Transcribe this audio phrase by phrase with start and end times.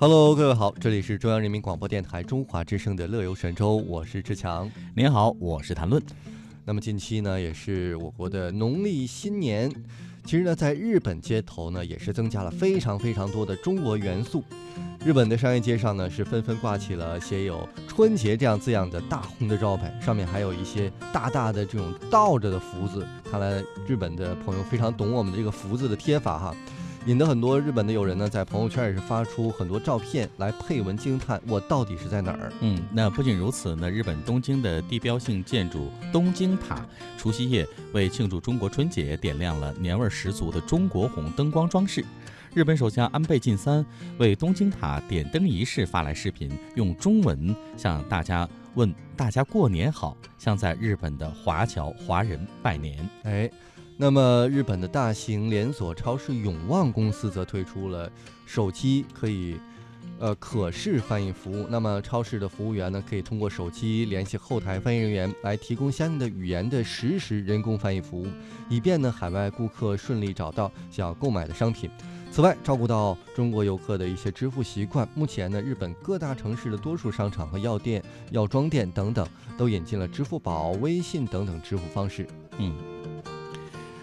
[0.00, 4.66] Hello，各位好，这里是中央人民广播电台中华之声的乐游神州，我是志强。
[4.96, 6.02] 您好，我是谭论。
[6.64, 9.70] 那么近期呢，也是我国的农历新年。
[10.24, 14.42] 其实呢，在日本街头呢，也是增加了非常非常多的中国元素。
[15.04, 23.06] 日本的商业街上呢，是纷纷挂起了写有“春节”这样字样的大红的招牌，上面还有一些大大的这种倒着的福字。
[23.30, 26.56] 看来日本的朋友非常懂我们的这个福字的贴法哈。
[27.06, 36.86] 引得很多日本的友人呢，在朋友圈也是发出很多照片来配文惊叹：“我到底是在哪儿？”嗯，那不仅如此呢，日本东京的地标性建筑东京塔，
[37.16, 42.04] 除夕夜为庆祝中国春节，点亮了年味十足的中国红灯光装饰。
[42.52, 43.84] 日本首相安倍晋三
[44.18, 53.08] 为东京塔点灯仪式发来视频，用中文向大家问大家过年好，向在日本的华侨华人拜年。
[53.22, 53.50] 哎。
[54.02, 58.10] 那么，日本的大型连锁超市永旺公司则推出了
[58.46, 59.60] 手机可以，
[60.18, 61.66] 呃，可视翻译服务。
[61.68, 68.26] 那么，超市的服务员呢，可以通过手机联系后台翻译人员，来提供相应的语言的实时人工翻译服务，
[68.70, 71.90] 以便呢海外顾客顺利找到想要购买的商品。
[72.32, 79.28] 此外，照顾到中国游客的一些支付习惯，目前呢，日本各大城市的多数商场和药店、药妆店等等，
[79.58, 82.26] 都引进了支付宝、微信等等支付方式。
[82.56, 82.74] 嗯。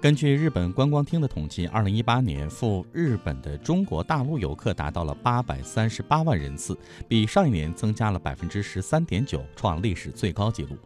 [0.00, 10.78] 根据日本观光厅的统计，二零一八年赴日本的中国大陆游客达到了八百三十八万人次，比上一年增加了百分之十三点九，创历史最高纪录。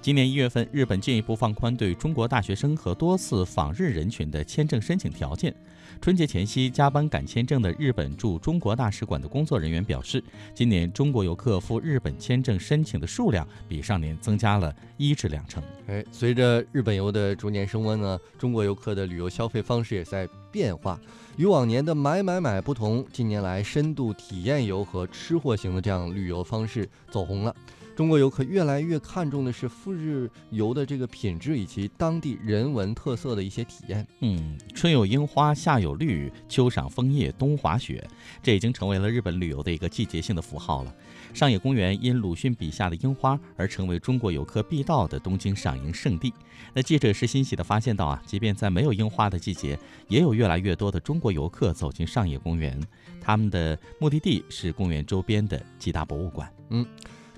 [0.00, 5.52] 今年一月份，日本进一步放宽对中国大学生和多次访日人群的签证申请条件。
[6.00, 15.62] 春节前夕加班赶签证的日本驻中国大使馆的工作人员表示，今年中国游客赴日本签证申请的数量比上年增加了一至两成。
[15.88, 20.98] 哎，随着日本游的逐年升温呢，中国游客的旅游消费方式也在变化。
[21.36, 27.54] 与往年的买买买不同，近年来深度体验游和吃货型的这样旅游方式走红了。
[28.00, 34.06] 中国游客越来越看重的是赴日游的这个品质以及当地人文特色的一些体验。
[34.20, 38.02] 嗯，春有樱花，夏有绿，秋赏枫叶，冬滑雪，
[38.42, 40.94] 这已经成为了日本旅游的一个季节性的符号了。
[41.34, 46.32] 上野公园因鲁迅笔下的樱花而成为中国游客必到的东京赏樱圣地。
[46.72, 49.78] 那记者是欣喜地发现到啊，即便在没有樱花的季节，
[50.08, 52.82] 也有越来越多的中国游客走进上野公园，
[53.20, 56.50] 他们的目的地是公园周边的几大博物馆。
[56.70, 56.86] 嗯。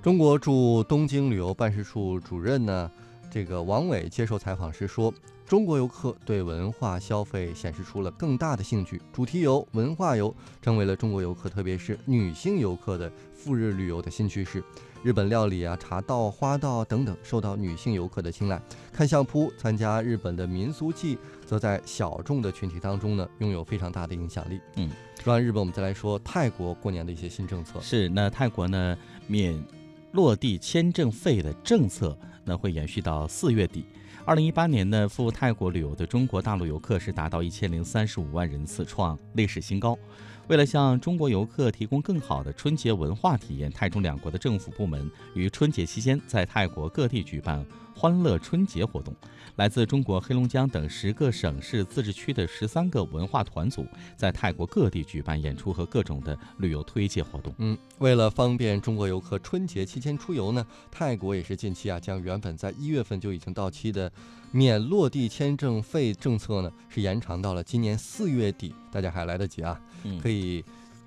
[0.03, 2.91] 中国驻东京旅游办事处主任呢，
[3.31, 5.15] 这个王伟接受采访时说，
[5.47, 14.61] 中国游客对文化消费显示出了更大的兴趣，主题游、文化游成为了中国游客，特别是女性游客的赴日旅游的新趋势。
[15.05, 18.61] 日本料理啊、茶道、花道等等受到女性游客的青睐。
[18.93, 24.61] 看相扑、参加日本的民俗祭，则在小众的群体当中呢，拥有非常大的影响力。
[24.75, 24.91] 嗯，
[25.23, 27.81] 说完日本，我们再来说泰国过年的一些新政策。
[27.81, 28.99] 是，那泰国呢
[29.29, 29.65] 免。
[30.13, 33.85] 落地签证费的政策呢会延续到四月底。
[34.25, 39.99] 二零一八年呢赴泰国旅游的中国大陆游客是达到一千零三十五万人次，创历史新高。
[40.49, 47.65] 为了向中国游客提供更好的春节文化体验，泰中两国的政府部门于春节期间在泰国各地举办
[47.95, 49.15] 欢乐春节活动。
[49.57, 53.87] 来自中国黑龙江等十个省市自治区的十三个文化团组
[54.17, 57.55] 在泰国各地举办演出和各种的旅游推介活动。
[57.59, 64.11] 嗯，为了方便中国游客春节期间出游呢，泰国也是近期啊将原本在一月份就已经到期的
[64.51, 69.79] 免落地签证费政策呢是延长到了今年四月底，大家还来得及啊，
[70.21, 70.65] 可以。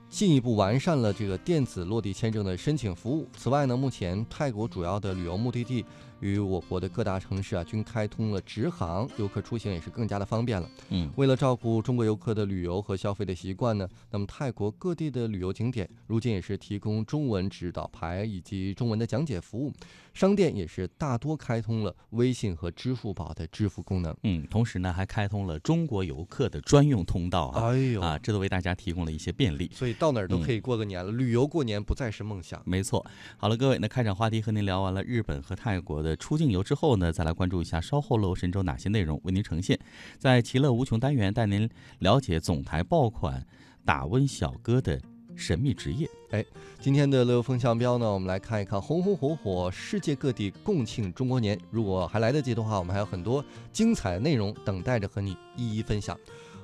[0.08, 3.28] 进一步完善了这个电子落地签证的申请服务。
[3.36, 5.84] 此外呢，目前泰国主要的旅游目的地
[6.20, 10.70] 与我国的各大城市啊，均开通了直航，游客出行也是更加的方便了。
[10.90, 19.72] 嗯，为了照顾中国游客的旅游和消费的习惯呢，那么泰国各地的旅游景点如今也是提供中文指导牌以及中文的讲解服务。
[20.14, 24.16] 商店也是大多开通了微信和支付宝的支付功能。
[24.24, 27.70] 嗯，同时呢，还开通了中国游客的专用通道啊。
[27.70, 29.70] 哎呦啊，这都为大家提供了一些便利。
[29.74, 32.62] 所以到哪儿都可以过个年了，旅游过年不再是梦想。
[32.66, 33.06] 没错。
[33.36, 39.78] 好了，各位，那开场话题和您聊完了日本和泰国的出境游之后呢，再来关注一下稍后乐神州哪些内容为您呈现。
[40.18, 41.70] 在其乐无穷单元带您
[42.00, 43.46] 了解总台爆款
[43.84, 45.02] 打温小哥的。
[45.38, 46.46] 神秘职业，哎，
[46.80, 51.60] 今天的乐风向标呢，我们来看一看红红火火，世界各地共庆中国年。
[51.70, 53.44] 如果还来得及的话，我们还有很多
[53.74, 56.18] 精彩内容等待着和你一一分享。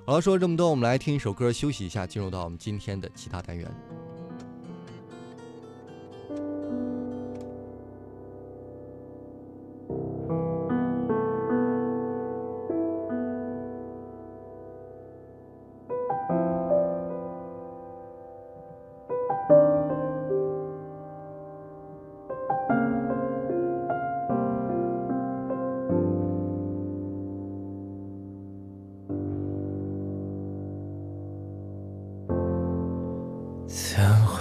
[0.06, 3.70] 好了，说了这么多，我们来听一首歌休息一下，进入到我们今天的其他单元。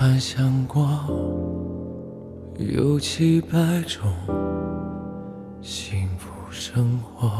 [0.01, 0.89] 幻想过
[2.57, 4.11] 有几百种
[5.61, 7.31] 幸福生活，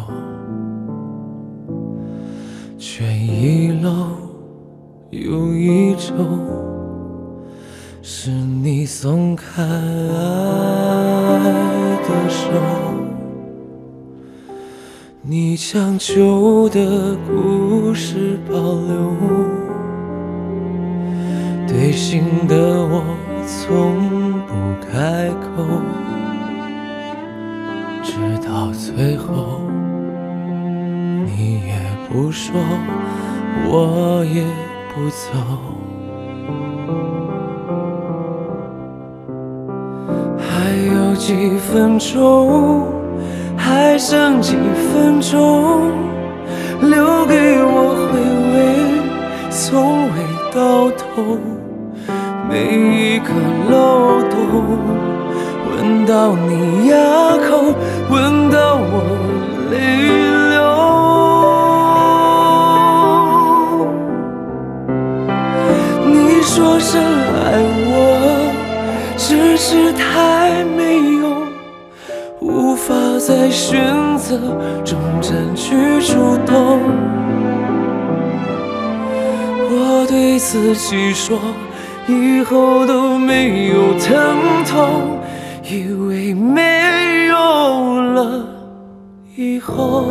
[2.77, 4.09] 却遗漏
[5.09, 6.39] 有一种
[8.03, 9.79] 是你松开爱
[12.03, 12.51] 的手，
[15.23, 19.10] 你将旧的故事保留。
[21.91, 23.03] 对新的我
[23.45, 24.55] 从不
[24.87, 25.65] 开口，
[28.01, 28.13] 直
[28.47, 29.61] 到最后，
[31.27, 31.75] 你也
[32.09, 32.55] 不说，
[33.67, 34.45] 我也
[34.95, 35.33] 不走。
[40.39, 42.87] 还有几分钟，
[43.57, 44.55] 还剩几
[44.93, 45.91] 分钟，
[46.83, 48.21] 留给我回
[48.53, 50.15] 味，从未
[50.55, 51.60] 到头。
[52.51, 53.31] 每一个
[53.71, 54.35] 漏洞，
[55.71, 56.97] 吻到你牙
[57.49, 57.73] 口，
[58.11, 59.05] 吻到我
[59.71, 59.77] 泪
[60.51, 60.59] 流。
[66.09, 67.39] 你说深爱
[67.87, 67.89] 我，
[69.17, 71.47] 只是太没用，
[72.41, 74.37] 无法在选择
[74.85, 76.81] 中占据主动。
[79.73, 81.39] 我对自己说。
[82.11, 85.19] 以后都没有疼痛，
[85.65, 88.47] 以为没有了
[89.37, 90.11] 以后。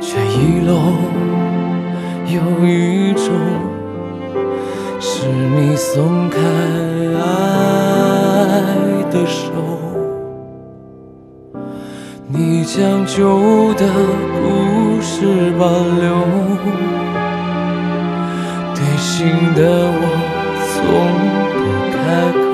[0.00, 0.72] 却一漏
[2.26, 3.26] 有一种
[5.00, 6.38] 是你松开
[7.20, 7.24] 爱
[9.10, 9.42] 的手，
[12.28, 13.86] 你将旧的
[14.40, 15.66] 故事保
[16.00, 16.06] 留。
[18.74, 20.00] 对新的我
[20.68, 20.74] 从
[21.52, 21.58] 不
[21.92, 21.96] 开
[22.44, 22.46] 口，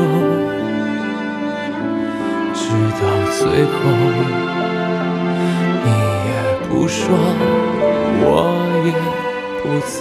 [2.55, 2.61] 直
[3.01, 3.03] 到
[3.33, 3.73] 最后，
[6.93, 7.09] 说，
[8.21, 8.29] 我
[8.85, 8.93] 也
[9.63, 9.97] 不走。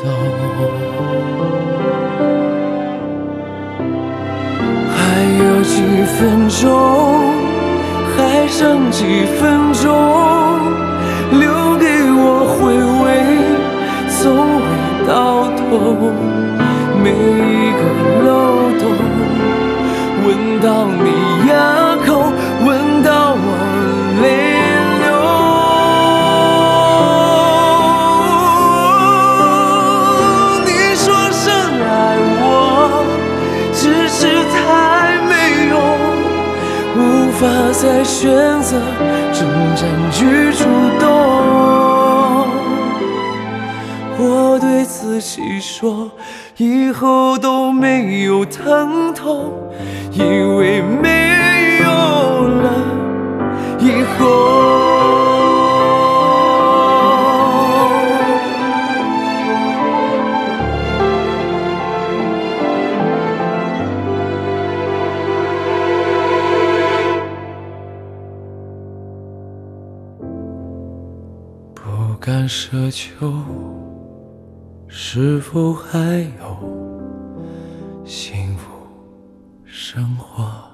[4.93, 4.99] 还
[5.39, 5.73] 有几
[6.03, 6.59] 分钟，
[8.17, 8.99] 还剩几
[9.39, 9.39] 分
[9.71, 9.88] 钟，
[11.39, 11.47] 留
[11.79, 12.19] 给我
[12.59, 13.07] 回味，
[14.09, 14.19] 从
[14.59, 14.67] 未
[15.07, 15.09] 到
[15.55, 15.59] 头。
[17.01, 17.81] 每一个
[18.25, 18.29] 漏
[18.79, 18.83] 洞，
[20.25, 20.27] 闻
[20.59, 21.07] 到你
[21.49, 21.51] 牙
[37.41, 38.79] 无法再选择
[39.33, 40.63] 中占据主
[41.00, 41.10] 动。
[44.19, 46.12] 我对自己说。
[46.57, 49.51] 以后都没有疼痛，
[50.12, 52.69] 因为没有了
[53.79, 54.80] 以后。
[72.51, 73.31] 奢求。
[74.89, 78.67] 是否还有幸福
[79.63, 80.70] 生活？